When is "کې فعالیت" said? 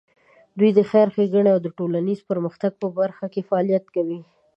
3.33-3.85